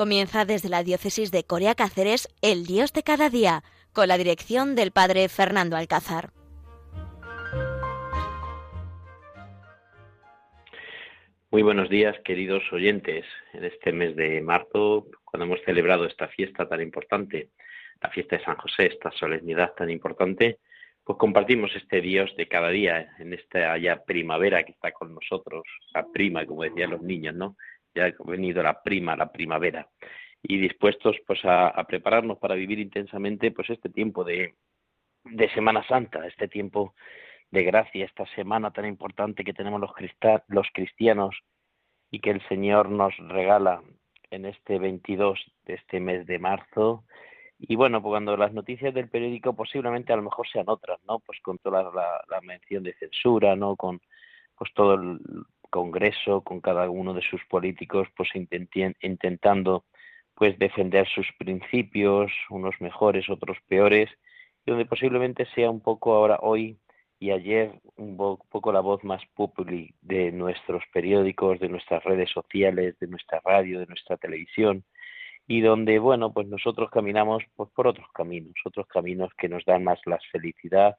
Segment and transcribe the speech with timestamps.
[0.00, 3.62] Comienza desde la diócesis de Corea Cáceres El Dios de cada día,
[3.92, 6.30] con la dirección del padre Fernando Alcázar.
[11.50, 13.26] Muy buenos días, queridos oyentes.
[13.52, 17.50] En este mes de marzo, cuando hemos celebrado esta fiesta tan importante,
[18.00, 20.60] la fiesta de San José, esta solemnidad tan importante,
[21.04, 25.64] pues compartimos este Dios de cada día en esta ya primavera que está con nosotros,
[25.92, 27.56] la prima, como decían los niños, ¿no?
[27.94, 29.88] Ya ha venido la prima, la primavera,
[30.42, 34.54] y dispuestos pues a, prepararnos para vivir intensamente pues este tiempo de,
[35.24, 36.94] de Semana Santa, este tiempo
[37.50, 39.90] de gracia, esta semana tan importante que tenemos los,
[40.48, 41.36] los cristianos
[42.10, 43.82] y que el Señor nos regala
[44.30, 47.04] en este 22 de este mes de marzo,
[47.62, 51.18] y bueno, pues cuando las noticias del periódico posiblemente a lo mejor sean otras, ¿no?
[51.18, 53.76] Pues con toda la, mención de censura, ¿no?
[53.76, 54.00] Con
[54.56, 55.20] pues todo el
[55.70, 59.84] Congreso, con cada uno de sus políticos, pues intentando
[60.34, 64.10] pues defender sus principios, unos mejores, otros peores,
[64.64, 66.78] y donde posiblemente sea un poco ahora hoy
[67.18, 72.98] y ayer un poco la voz más populi de nuestros periódicos, de nuestras redes sociales,
[72.98, 74.84] de nuestra radio, de nuestra televisión,
[75.46, 79.84] y donde, bueno, pues nosotros caminamos pues, por otros caminos, otros caminos que nos dan
[79.84, 80.96] más la felicidad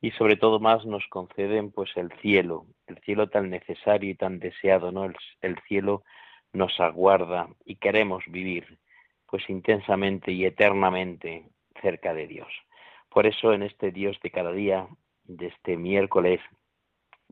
[0.00, 4.38] y sobre todo más nos conceden pues el cielo, el cielo tan necesario y tan
[4.38, 5.04] deseado, ¿no?
[5.04, 6.04] El, el cielo
[6.52, 8.78] nos aguarda y queremos vivir
[9.26, 11.48] pues intensamente y eternamente
[11.82, 12.48] cerca de Dios.
[13.08, 14.86] Por eso en este Dios de cada día,
[15.24, 16.40] de este miércoles,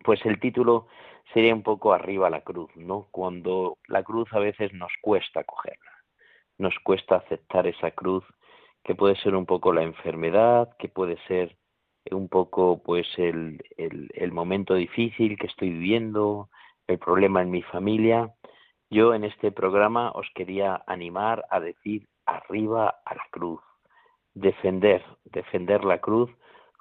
[0.02, 0.88] pues el título
[1.32, 3.08] sería un poco arriba la cruz, ¿no?
[3.10, 5.94] Cuando la cruz a veces nos cuesta cogerla
[6.58, 8.24] nos cuesta aceptar esa cruz,
[8.82, 11.56] que puede ser un poco la enfermedad, que puede ser
[12.10, 16.50] un poco pues el, el, momento difícil que estoy viviendo,
[16.86, 18.34] el problema en mi familia.
[18.90, 23.60] Yo en este programa os quería animar a decir arriba a la cruz,
[24.34, 26.30] defender, defender la cruz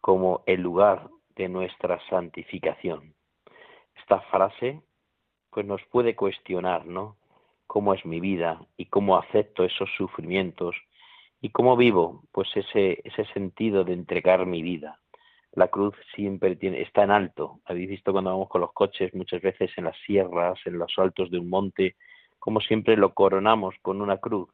[0.02, 3.14] como el lugar de nuestra santificación.
[3.96, 4.82] Esta frase
[5.50, 7.18] pues nos puede cuestionar, ¿no?
[7.74, 10.76] cómo es mi vida y cómo acepto esos sufrimientos
[11.42, 15.00] y cómo vivo pues ese, ese sentido de entregar mi vida.
[15.54, 17.60] La cruz siempre tiene, está en alto.
[17.66, 21.30] Habéis visto cuando vamos con los coches muchas veces en las sierras, en los altos
[21.30, 21.96] de un monte,
[22.40, 24.50] como siempre lo coronamos con una cruz.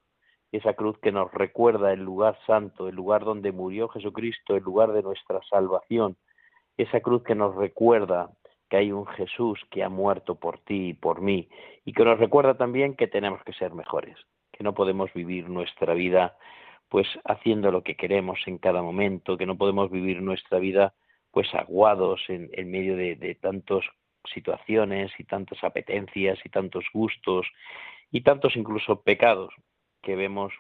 [0.52, 4.92] Esa cruz que nos recuerda el lugar santo, el lugar donde murió Jesucristo, el lugar
[4.92, 6.18] de nuestra salvación.
[6.76, 8.32] Esa cruz que nos recuerda
[8.70, 11.50] que hay un Jesús que ha muerto por ti y por mí
[11.86, 14.18] y que nos recuerda también que tenemos que ser mejores,
[14.52, 16.38] que no podemos vivir nuestra vida
[16.90, 20.94] pues haciendo lo que queremos en cada momento, que no podemos vivir nuestra vida
[21.32, 23.86] pues aguados en, medio de, de tantas
[24.34, 27.46] situaciones y tantas apetencias y tantos gustos
[28.12, 29.54] y tantos incluso pecados
[30.02, 30.52] que vemos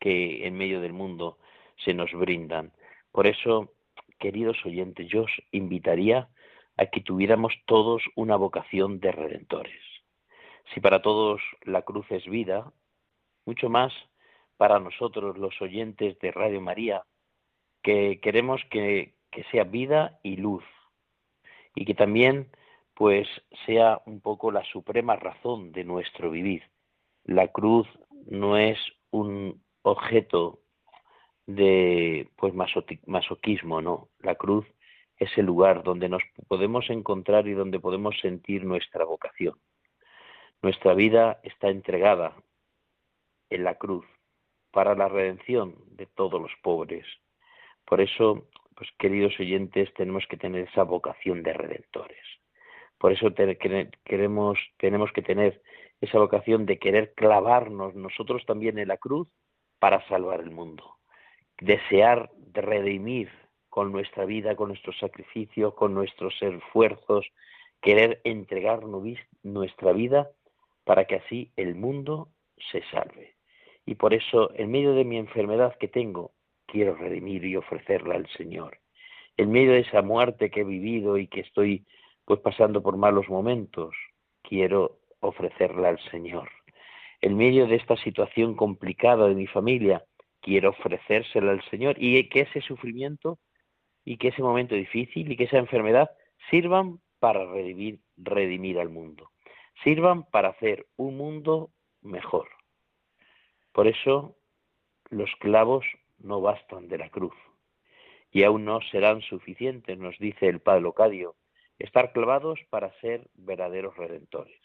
[0.00, 1.38] que en medio del mundo
[1.84, 2.72] se nos brindan.
[3.12, 3.74] Por eso,
[4.18, 6.28] queridos oyentes, yo os invitaría
[6.76, 9.82] a que tuviéramos todos una vocación de redentores.
[10.72, 12.72] Si para todos la cruz es vida,
[13.44, 13.92] mucho más
[14.58, 17.04] para nosotros los oyentes de Radio María,
[17.82, 20.64] que queremos que, que sea vida y luz,
[21.74, 22.50] y que también
[22.94, 23.28] pues
[23.64, 26.64] sea un poco la suprema razón de nuestro vivir.
[27.24, 27.86] La cruz
[28.26, 28.78] no es
[29.10, 30.58] un objeto
[31.46, 32.52] de pues
[33.06, 34.08] masoquismo, no.
[34.18, 34.66] La cruz
[35.16, 39.54] es el lugar donde nos podemos encontrar y donde podemos sentir nuestra vocación.
[40.60, 42.34] Nuestra vida está entregada
[43.50, 44.04] en la cruz
[44.70, 47.06] para la redención de todos los pobres.
[47.84, 52.24] Por eso, pues queridos oyentes, tenemos que tener esa vocación de redentores.
[52.98, 53.28] Por eso
[54.04, 55.62] queremos, tenemos que tener
[56.00, 59.28] esa vocación de querer clavarnos nosotros también en la cruz
[59.78, 60.96] para salvar el mundo.
[61.60, 62.30] Desear
[62.62, 63.30] redimir
[63.68, 67.26] con nuestra vida, con nuestro sacrificio, con nuestros esfuerzos,
[67.80, 68.82] querer entregar
[69.42, 70.30] nuestra vida
[70.84, 72.28] para que así el mundo
[72.72, 73.37] se salve.
[73.88, 76.32] Y por eso, en medio de mi enfermedad que tengo,
[76.66, 78.80] quiero redimir y ofrecerla al Señor.
[79.38, 81.86] En medio de esa muerte que he vivido y que estoy
[82.26, 83.94] pues pasando por malos momentos,
[84.42, 86.50] quiero ofrecerla al Señor.
[87.22, 90.04] En medio de esta situación complicada de mi familia,
[90.42, 93.38] quiero ofrecérsela al Señor y que ese sufrimiento
[94.04, 96.10] y que ese momento difícil y que esa enfermedad
[96.50, 99.30] sirvan para redimir, redimir al mundo,
[99.82, 101.70] sirvan para hacer un mundo
[102.02, 102.57] mejor.
[103.78, 104.34] Por eso
[105.08, 105.86] los clavos
[106.18, 107.36] no bastan de la cruz
[108.32, 111.36] y aún no serán suficientes, nos dice el Padre Locadio,
[111.78, 114.60] estar clavados para ser verdaderos redentores.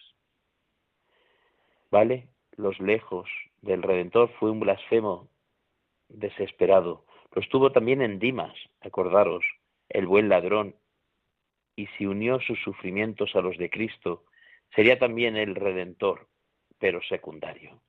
[1.91, 2.27] ¿Vale?
[2.57, 3.29] los lejos
[3.61, 5.29] del Redentor fue un blasfemo
[6.09, 7.05] desesperado.
[7.33, 9.45] Lo estuvo también en Dimas, acordaros,
[9.89, 10.75] el buen ladrón,
[11.75, 14.25] y si unió sus sufrimientos a los de Cristo,
[14.75, 16.29] sería también el Redentor,
[16.79, 17.79] pero secundario.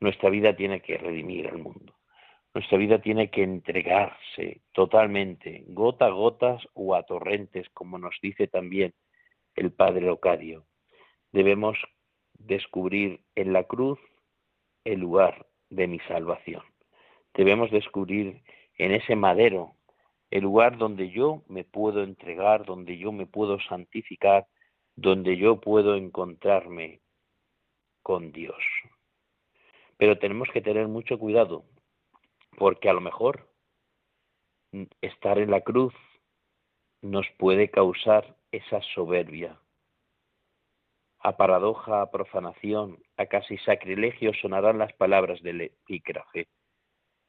[0.00, 1.94] Nuestra vida tiene que redimir al mundo.
[2.54, 8.46] Nuestra vida tiene que entregarse totalmente, gota a gotas o a torrentes, como nos dice
[8.46, 8.94] también
[9.56, 10.64] el Padre Locadio.
[11.32, 11.76] Debemos
[12.34, 13.98] descubrir en la cruz
[14.84, 16.62] el lugar de mi salvación.
[17.34, 18.42] Debemos descubrir
[18.78, 19.74] en ese madero
[20.30, 24.46] el lugar donde yo me puedo entregar, donde yo me puedo santificar,
[24.94, 27.00] donde yo puedo encontrarme
[28.02, 28.62] con Dios.
[29.96, 31.64] Pero tenemos que tener mucho cuidado,
[32.56, 33.48] porque a lo mejor
[35.00, 35.94] estar en la cruz
[37.00, 39.58] nos puede causar esa soberbia.
[41.18, 46.48] A paradoja, a profanación, a casi sacrilegio sonarán las palabras del epígrafe,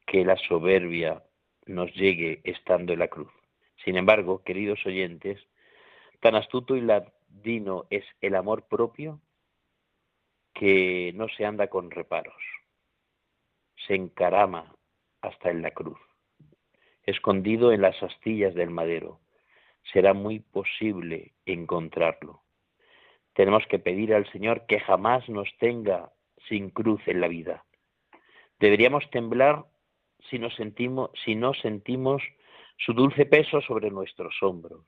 [0.06, 1.24] que la soberbia
[1.66, 3.32] nos llegue estando en la cruz.
[3.84, 5.40] Sin embargo, queridos oyentes,
[6.20, 9.22] tan astuto y ladino es el amor propio
[10.54, 12.42] que no se anda con reparos,
[13.88, 14.76] se encarama
[15.22, 16.00] hasta en la cruz,
[17.04, 19.20] escondido en las astillas del madero.
[19.94, 22.44] Será muy posible encontrarlo.
[23.34, 26.12] Tenemos que pedir al Señor que jamás nos tenga
[26.48, 27.66] sin cruz en la vida.
[28.60, 29.66] Deberíamos temblar
[30.30, 32.24] si, sentimos, si no sentimos
[32.78, 34.86] su dulce peso sobre nuestros hombros.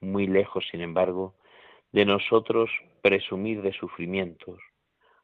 [0.00, 1.36] Muy lejos, sin embargo,
[1.92, 2.70] de nosotros
[3.02, 4.58] presumir de sufrimientos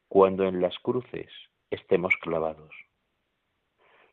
[0.09, 1.31] cuando en las cruces
[1.75, 2.75] estemos clavados.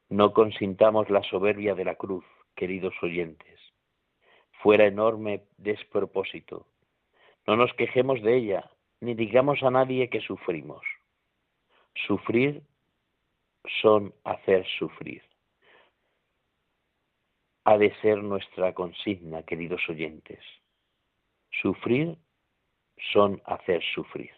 [0.10, 2.26] No consintamos la soberbia de la cruz,
[2.56, 3.60] queridos oyentes.
[4.64, 6.66] Fuera enorme despropósito.
[7.46, 8.72] No nos quejemos de ella,
[9.02, 10.84] ni digamos a nadie que sufrimos.
[12.08, 12.64] Sufrir
[13.82, 15.22] son hacer sufrir.
[17.66, 20.44] Ha de ser nuestra consigna, queridos oyentes.
[21.62, 22.18] Sufrir
[23.14, 24.32] son hacer sufrir.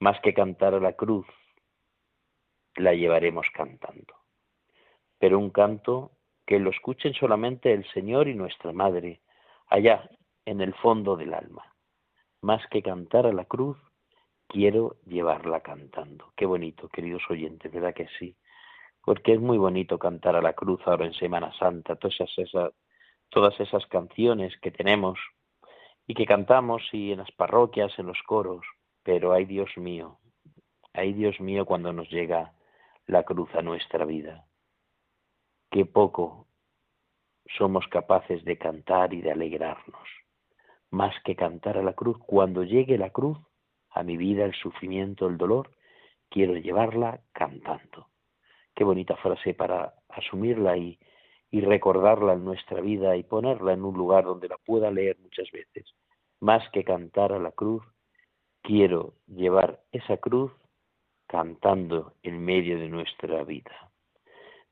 [0.00, 1.26] Más que cantar a la cruz,
[2.76, 4.14] la llevaremos cantando.
[5.18, 6.12] Pero un canto
[6.46, 9.22] que lo escuchen solamente el Señor y nuestra Madre,
[9.68, 10.08] allá
[10.44, 11.64] en el fondo del alma.
[12.42, 13.78] Más que cantar a la cruz,
[14.46, 16.32] quiero llevarla cantando.
[16.36, 18.36] Qué bonito, queridos oyentes, ¿verdad que sí?
[19.02, 22.72] Porque es muy bonito cantar a la cruz ahora en Semana Santa, todas esas,
[23.30, 25.18] todas esas canciones que tenemos
[26.06, 28.64] y que cantamos y en las parroquias, en los coros,
[29.02, 30.18] pero ay Dios mío,
[30.92, 32.52] ay Dios mío cuando nos llega
[33.06, 34.46] la cruz a nuestra vida.
[35.70, 36.46] Qué poco
[37.58, 40.08] somos capaces de cantar y de alegrarnos,
[40.90, 42.16] más que cantar a la cruz.
[42.26, 43.38] Cuando llegue la cruz
[43.90, 45.70] a mi vida, el sufrimiento, el dolor,
[46.30, 48.08] quiero llevarla cantando.
[48.74, 50.98] Qué bonita frase para asumirla y,
[51.50, 55.50] y recordarla en nuestra vida y ponerla en un lugar donde la pueda leer muchas
[55.52, 55.94] veces.
[56.40, 57.84] Más que cantar a la cruz,
[58.62, 60.50] quiero llevar esa cruz
[61.26, 63.90] cantando en medio de nuestra vida.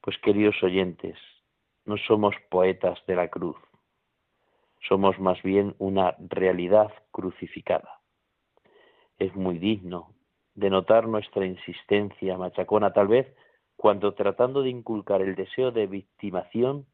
[0.00, 1.16] Pues queridos oyentes,
[1.84, 3.56] no somos poetas de la cruz,
[4.88, 8.00] somos más bien una realidad crucificada.
[9.18, 10.14] Es muy digno
[10.54, 13.34] de notar nuestra insistencia machacona tal vez
[13.76, 16.86] cuando tratando de inculcar el deseo de victimación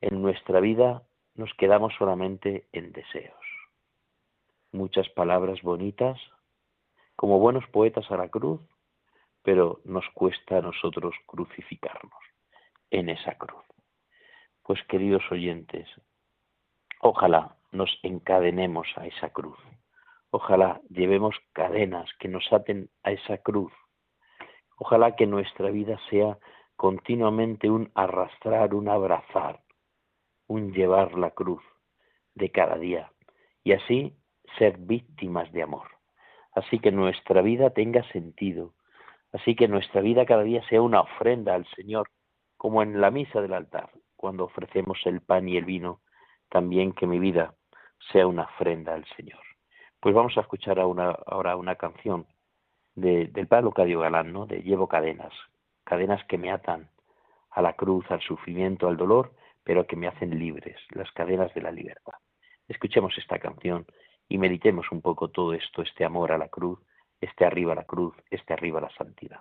[0.00, 1.02] en nuestra vida
[1.34, 3.34] nos quedamos solamente en deseos.
[4.72, 6.18] Muchas palabras bonitas,
[7.16, 8.60] como buenos poetas a la cruz,
[9.42, 12.12] pero nos cuesta a nosotros crucificarnos
[12.90, 13.64] en esa cruz.
[14.62, 15.88] Pues queridos oyentes,
[17.00, 19.58] ojalá nos encadenemos a esa cruz.
[20.30, 23.72] Ojalá llevemos cadenas que nos aten a esa cruz
[24.76, 26.38] Ojalá que nuestra vida sea
[26.76, 29.60] continuamente un arrastrar, un abrazar,
[30.48, 31.62] un llevar la cruz
[32.34, 33.12] de cada día
[33.62, 34.16] y así
[34.58, 35.93] ser víctimas de amor.
[36.54, 38.74] Así que nuestra vida tenga sentido,
[39.32, 42.08] así que nuestra vida cada día sea una ofrenda al Señor,
[42.56, 46.00] como en la misa del altar, cuando ofrecemos el pan y el vino,
[46.48, 47.54] también que mi vida
[48.12, 49.40] sea una ofrenda al Señor.
[50.00, 52.26] Pues vamos a escuchar ahora una canción
[52.94, 54.46] del padre Locadio Galán, ¿no?
[54.46, 55.32] De llevo cadenas,
[55.82, 56.88] cadenas que me atan
[57.50, 59.32] a la cruz, al sufrimiento, al dolor,
[59.64, 62.14] pero que me hacen libres, las cadenas de la libertad.
[62.68, 63.86] Escuchemos esta canción
[64.28, 66.78] y meditemos un poco todo esto, este amor a la cruz,
[67.20, 69.40] este arriba a la cruz, este arriba a la santidad.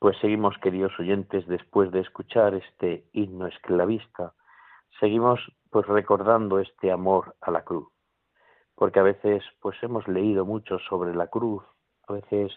[0.00, 4.32] Pues seguimos, queridos oyentes, después de escuchar este himno esclavista,
[4.98, 7.86] seguimos pues recordando este amor a la cruz,
[8.74, 11.62] porque a veces pues hemos leído mucho sobre la cruz,
[12.08, 12.50] a veces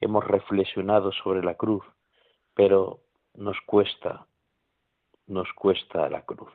[0.00, 1.84] hemos reflexionado sobre la cruz,
[2.54, 3.00] pero
[3.34, 4.26] nos cuesta,
[5.26, 6.54] nos cuesta la cruz.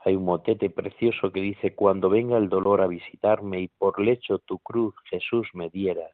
[0.00, 4.40] Hay un motete precioso que dice, cuando venga el dolor a visitarme y por lecho
[4.40, 6.12] tu cruz, Jesús, me dieras,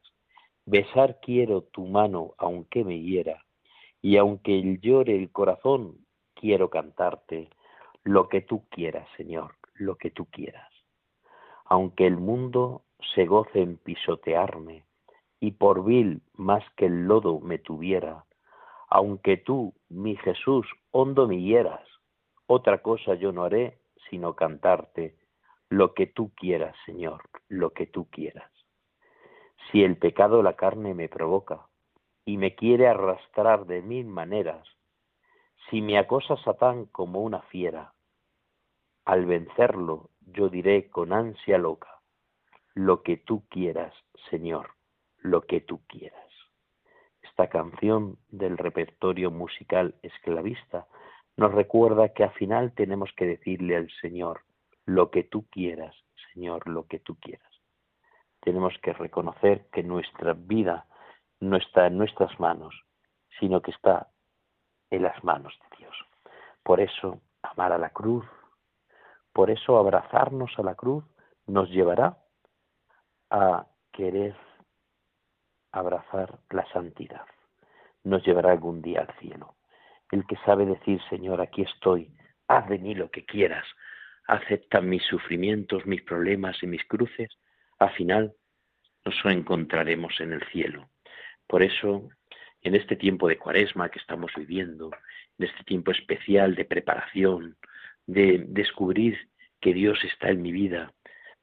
[0.71, 3.43] Besar quiero tu mano aunque me hiera,
[4.03, 5.97] y aunque llore el corazón,
[6.35, 7.49] quiero cantarte
[8.05, 10.71] lo que tú quieras, Señor, lo que tú quieras.
[11.65, 12.83] Aunque el mundo
[13.15, 14.85] se goce en pisotearme,
[15.41, 18.27] y por vil más que el lodo me tuviera,
[18.91, 21.89] aunque tú, mi Jesús, hondo me hieras,
[22.47, 23.79] otra cosa yo no haré
[24.11, 25.17] sino cantarte
[25.71, 28.58] lo que tú quieras, Señor, lo que tú quieras.
[29.71, 31.67] Si el pecado la carne me provoca
[32.25, 34.67] y me quiere arrastrar de mil maneras,
[35.69, 37.93] si me acosa Satán como una fiera,
[39.05, 42.01] al vencerlo yo diré con ansia loca,
[42.75, 43.93] lo que tú quieras,
[44.31, 44.71] Señor,
[45.19, 46.31] lo que tú quieras.
[47.21, 50.87] Esta canción del repertorio musical esclavista
[51.37, 54.41] nos recuerda que al final tenemos que decirle al Señor,
[54.87, 55.95] lo que tú quieras,
[56.33, 57.58] Señor, lo que tú quieras
[58.49, 60.87] tenemos que reconocer que nuestra vida
[61.38, 62.75] no está en nuestras manos,
[63.38, 64.09] sino que está
[64.88, 65.95] en las manos de Dios.
[66.62, 68.25] Por eso, amar a la cruz,
[69.35, 71.05] por eso abrazarnos a la cruz
[71.47, 72.17] nos llevará
[73.28, 74.35] a querer
[75.71, 77.26] abrazar la santidad.
[78.02, 79.57] Nos llevará algún día al cielo.
[80.11, 82.11] El que sabe decir, Señor, aquí estoy,
[82.47, 83.67] haz de mí lo que quieras,
[84.26, 87.28] acepta mis sufrimientos, mis problemas y mis cruces,
[87.78, 88.35] al final
[89.09, 90.91] nos encontraremos en el cielo.
[91.47, 92.09] Por eso,
[92.62, 94.91] en este tiempo de cuaresma que estamos viviendo,
[95.38, 97.57] en este tiempo especial de preparación,
[98.07, 99.17] de descubrir
[99.61, 100.93] que Dios está en mi vida,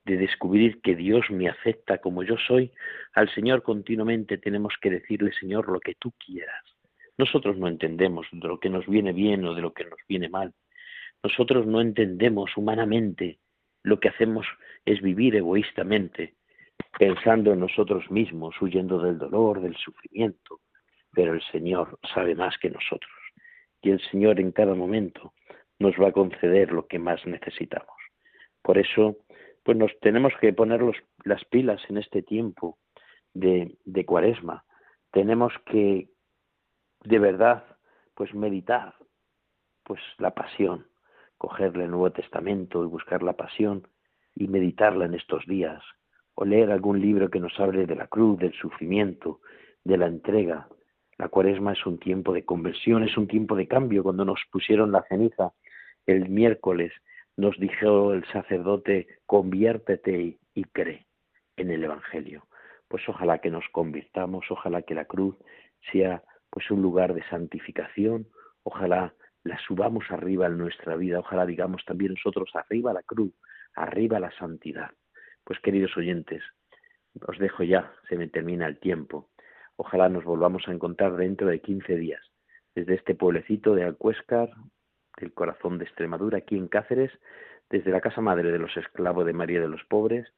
[0.04, 2.72] de descubrir que Dios me acepta como yo soy,
[3.14, 6.64] al Señor continuamente tenemos que decirle, Señor, lo que tú quieras.
[7.18, 10.30] Nosotros no entendemos de lo que nos viene bien o de lo que nos viene
[10.30, 10.54] mal.
[11.24, 13.40] Nosotros no entendemos humanamente.
[13.82, 14.46] Lo que hacemos
[14.86, 16.36] es vivir egoístamente,
[16.98, 20.62] pensando en nosotros mismos, huyendo del dolor, del sufrimiento,
[21.14, 23.12] pero el Señor sabe más que nosotros.
[23.82, 25.34] Y el Señor en cada momento
[25.80, 27.96] nos va a conceder lo que más necesitamos.
[28.62, 29.18] Por eso,
[29.64, 30.82] pues nos tenemos que poner
[31.24, 32.78] las pilas en este tiempo
[33.34, 34.64] de, de cuaresma.
[35.12, 36.10] Tenemos que,
[37.04, 37.66] de verdad,
[38.16, 38.96] pues meditar,
[39.84, 40.88] pues la pasión,
[41.38, 43.88] cogerle el Nuevo Testamento y buscar la pasión
[44.34, 45.84] y meditarla en estos días,
[46.36, 49.40] o leer algún libro que nos hable de la cruz, del sufrimiento,
[49.84, 50.68] de la entrega.
[51.18, 54.04] La cuaresma es un tiempo de conversión, es un tiempo de cambio.
[54.04, 55.54] Cuando nos pusieron la ceniza
[56.06, 56.92] el miércoles,
[57.38, 61.08] nos dijo el sacerdote, conviértete y cree
[61.56, 62.48] en el Evangelio.
[62.88, 65.36] Pues ojalá que nos convirtamos, ojalá que la cruz
[65.92, 68.28] sea pues un lugar de santificación,
[68.64, 69.14] ojalá
[69.44, 73.34] la subamos arriba en nuestra vida, ojalá digamos también nosotros arriba la cruz,
[73.76, 74.92] arriba la santidad.
[75.46, 76.42] Pues queridos oyentes,
[77.22, 79.30] os dejo ya, se me termina el tiempo.
[79.76, 82.22] Ojalá nos volvamos a encontrar dentro de 15 días,
[82.74, 84.50] desde este pueblecito de Alcuéscar,
[85.18, 87.12] del corazón de Extremadura, aquí en Cáceres,
[87.70, 90.34] desde la Casa Madre de los Esclavos de María de los Pobres.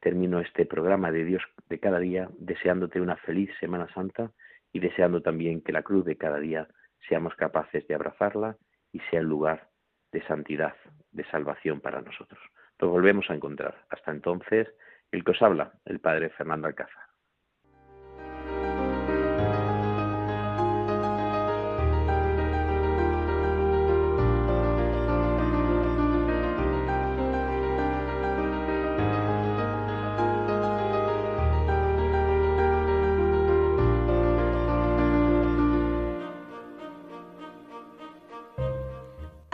[0.00, 4.32] Termino este programa de Dios de cada día deseándote una feliz Semana Santa
[4.72, 6.66] y deseando también que la cruz de cada día
[7.06, 8.56] seamos capaces de abrazarla
[8.90, 9.68] y sea el lugar
[10.12, 10.76] de santidad,
[11.12, 12.40] de salvación para nosotros.
[12.80, 13.86] Nos volvemos a encontrar.
[13.90, 14.68] Hasta entonces,
[15.10, 17.06] el que os habla, el padre Fernando Alcázar.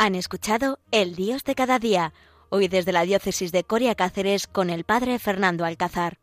[0.05, 2.13] Han escuchado El Dios de cada día
[2.53, 6.22] hoy desde la diócesis de Coria Cáceres con el padre Fernando Alcázar.